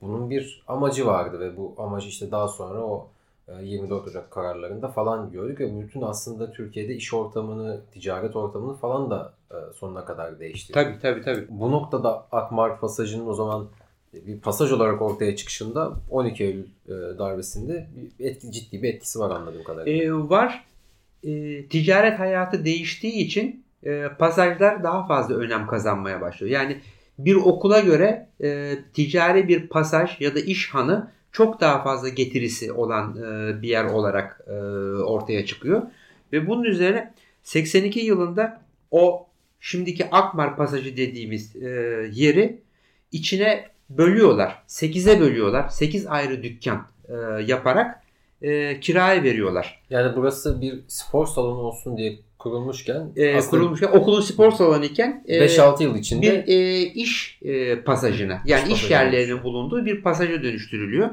bunun 0.00 0.30
bir 0.30 0.62
amacı 0.68 1.06
vardı 1.06 1.40
ve 1.40 1.56
bu 1.56 1.74
amacı 1.78 2.08
işte 2.08 2.30
daha 2.30 2.48
sonra 2.48 2.80
o 2.80 3.08
e, 3.48 3.64
24 3.64 4.08
Ocak 4.08 4.30
kararlarında 4.30 4.88
falan 4.88 5.30
gördük 5.32 5.60
ve 5.60 5.80
bütün 5.80 6.02
aslında 6.02 6.52
Türkiye'de 6.52 6.94
iş 6.94 7.14
ortamını, 7.14 7.80
ticaret 7.92 8.36
ortamını 8.36 8.74
falan 8.74 9.10
da 9.10 9.32
e, 9.50 9.54
sonuna 9.74 10.04
kadar 10.04 10.38
değiştirdi. 10.40 10.72
Tabii 10.74 10.98
tabii 11.02 11.22
tabii. 11.22 11.46
Bu 11.48 11.70
noktada 11.72 12.26
Akmar 12.32 12.80
Pasajı'nın 12.80 13.26
o 13.26 13.34
zaman 13.34 13.66
bir 14.12 14.40
pasaj 14.40 14.72
olarak 14.72 15.02
ortaya 15.02 15.36
çıkışında 15.36 15.92
12 16.10 16.44
Eylül 16.44 16.66
e, 16.88 17.18
darbesinde 17.18 17.86
bir 18.18 18.26
etki, 18.26 18.52
ciddi 18.52 18.82
bir 18.82 18.94
etkisi 18.94 19.18
var 19.18 19.30
anladığım 19.30 19.64
kadarıyla. 19.64 20.04
E, 20.04 20.12
var. 20.12 20.64
E, 21.26 21.66
ticaret 21.66 22.18
hayatı 22.18 22.64
değiştiği 22.64 23.12
için 23.12 23.64
e, 23.84 24.08
pasajlar 24.18 24.82
daha 24.82 25.06
fazla 25.06 25.34
önem 25.34 25.66
kazanmaya 25.66 26.20
başlıyor. 26.20 26.52
Yani 26.52 26.80
bir 27.18 27.34
okula 27.34 27.80
göre 27.80 28.28
e, 28.42 28.78
ticari 28.94 29.48
bir 29.48 29.66
pasaj 29.66 30.20
ya 30.20 30.34
da 30.34 30.40
iş 30.40 30.74
hanı 30.74 31.10
çok 31.32 31.60
daha 31.60 31.82
fazla 31.82 32.08
getirisi 32.08 32.72
olan 32.72 33.16
e, 33.16 33.62
bir 33.62 33.68
yer 33.68 33.84
olarak 33.84 34.40
e, 34.46 34.52
ortaya 35.02 35.46
çıkıyor. 35.46 35.82
Ve 36.32 36.46
bunun 36.46 36.64
üzerine 36.64 37.14
82 37.42 38.00
yılında 38.00 38.62
o 38.90 39.26
şimdiki 39.60 40.10
Akmar 40.10 40.56
Pasajı 40.56 40.96
dediğimiz 40.96 41.56
e, 41.56 41.68
yeri 42.12 42.60
içine 43.12 43.68
bölüyorlar. 43.90 44.62
8'e 44.68 45.20
bölüyorlar. 45.20 45.68
8 45.68 46.06
ayrı 46.06 46.42
dükkan 46.42 46.86
e, 47.08 47.42
yaparak 47.42 48.02
e, 48.42 48.80
kiraya 48.80 49.22
veriyorlar. 49.22 49.82
Yani 49.90 50.16
burası 50.16 50.60
bir 50.60 50.80
spor 50.88 51.26
salonu 51.26 51.58
olsun 51.58 51.96
diye 51.96 52.18
kurulmuşken 52.38 53.12
E, 53.16 53.40
kurulmuşken 53.40 53.88
okulun 53.88 54.20
spor 54.20 54.52
salonu 54.52 54.84
iken 54.84 55.24
e, 55.28 55.46
5-6 55.46 55.82
yıl 55.82 55.96
içinde 55.96 56.46
bir 56.46 56.52
e, 56.54 56.80
iş 56.80 57.38
e, 57.42 57.80
pasajına 57.80 58.42
yani 58.44 58.72
İş 58.72 58.84
iş, 58.84 58.90
yerlerinin 58.90 59.42
bulunduğu 59.42 59.86
bir 59.86 60.02
pasaja 60.02 60.42
dönüştürülüyor. 60.42 61.10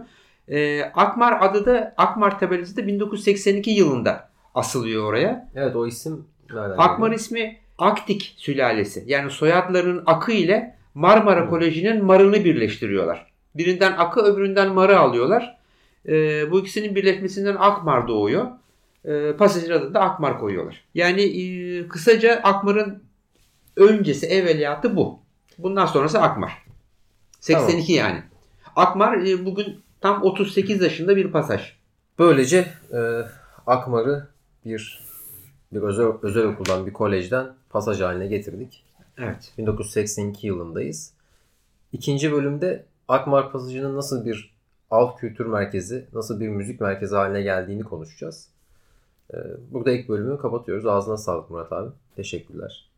E, 0.48 0.82
Akmar 0.82 1.38
adı 1.42 1.65
da 1.65 1.94
Akmar 1.98 2.39
tabelası 2.39 2.77
da 2.77 2.88
1982 2.88 3.72
yılında 3.72 4.30
asılıyor 4.56 5.03
oraya. 5.03 5.50
evet 5.56 5.75
o 5.75 5.88
isim 5.88 6.25
nereden 6.53 6.77
Akmar 6.77 7.08
geliyor? 7.08 7.20
ismi 7.20 7.58
Aktik 7.77 8.34
sülalesi. 8.38 9.03
Yani 9.08 9.32
soyadlarının 9.32 10.03
Akı 10.06 10.32
ile 10.32 10.75
Marmara 10.94 11.50
Koleji'nin 11.50 12.06
Mar'ını 12.06 12.46
birleştiriyorlar. 12.46 13.34
Birinden 13.56 13.92
Akı 13.92 14.21
öbüründen 14.21 14.74
Mar'ı 14.74 15.00
alıyorlar. 15.00 15.58
E, 16.08 16.52
bu 16.52 16.60
ikisinin 16.60 16.96
birleşmesinden 16.96 17.56
Akmar 17.60 18.08
doğuyor. 18.08 18.48
E, 19.06 19.34
pasajın 19.38 19.72
adını 19.72 19.94
da 19.94 20.02
Akmar 20.02 20.39
koyuyorlar. 20.39 20.84
Yani 20.96 21.22
e, 21.22 21.88
kısaca 21.88 22.42
Akmar'ın 22.44 23.04
öncesi 23.76 24.26
evveliyatı 24.26 24.96
bu. 24.96 25.20
Bundan 25.58 25.86
sonrası 25.86 26.22
Akmar. 26.22 26.63
82 27.39 27.94
yani. 27.94 28.24
Akmar 28.76 29.18
e, 29.18 29.46
bugün 29.46 29.82
tam 30.02 30.24
38 30.24 30.82
yaşında 30.82 31.16
bir 31.16 31.32
pasaj. 31.32 31.74
Böylece 32.20 32.68
e, 32.92 33.00
Akmar'ı 33.68 34.28
bir 34.66 35.04
bir 35.74 35.82
özel, 35.82 36.06
özel 36.22 36.44
okuldan, 36.44 36.86
bir 36.86 36.94
kolejden 36.94 37.48
pasaj 37.70 38.02
haline 38.02 38.28
getirdik. 38.28 38.84
Evet. 39.18 39.54
1982 39.58 40.48
yılındayız. 40.48 41.13
İkinci 41.92 42.32
bölümde 42.32 42.86
Akmar 43.08 43.52
Pasajı'nın 43.52 43.96
nasıl 43.96 44.26
bir 44.26 44.53
alt 44.93 45.19
kültür 45.19 45.45
merkezi, 45.45 46.06
nasıl 46.13 46.39
bir 46.39 46.49
müzik 46.49 46.82
merkezi 46.82 47.15
haline 47.15 47.41
geldiğini 47.41 47.84
konuşacağız. 47.84 48.49
E, 49.34 49.38
burada 49.71 49.91
ilk 49.91 50.10
bölümü 50.10 50.38
kapatıyoruz. 50.38 50.86
Ağzına 50.86 51.17
sağlık 51.17 51.49
Murat 51.49 51.71
abi. 51.71 51.91
Teşekkürler. 52.15 52.92